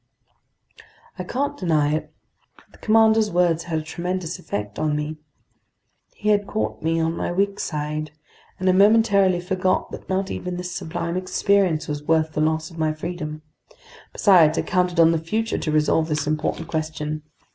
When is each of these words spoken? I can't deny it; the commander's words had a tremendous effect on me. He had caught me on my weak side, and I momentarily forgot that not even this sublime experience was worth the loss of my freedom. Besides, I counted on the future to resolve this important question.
I 1.19 1.23
can't 1.23 1.55
deny 1.55 1.93
it; 1.93 2.11
the 2.71 2.79
commander's 2.79 3.29
words 3.29 3.65
had 3.65 3.77
a 3.77 3.81
tremendous 3.83 4.39
effect 4.39 4.79
on 4.79 4.95
me. 4.95 5.17
He 6.15 6.29
had 6.29 6.47
caught 6.47 6.81
me 6.81 6.99
on 6.99 7.15
my 7.15 7.31
weak 7.31 7.59
side, 7.59 8.09
and 8.59 8.67
I 8.67 8.71
momentarily 8.71 9.39
forgot 9.39 9.91
that 9.91 10.09
not 10.09 10.31
even 10.31 10.57
this 10.57 10.71
sublime 10.71 11.17
experience 11.17 11.87
was 11.87 12.01
worth 12.01 12.33
the 12.33 12.41
loss 12.41 12.71
of 12.71 12.79
my 12.79 12.93
freedom. 12.93 13.43
Besides, 14.11 14.57
I 14.57 14.63
counted 14.63 14.99
on 14.99 15.11
the 15.11 15.19
future 15.19 15.59
to 15.59 15.71
resolve 15.71 16.07
this 16.07 16.25
important 16.25 16.67
question. 16.67 17.21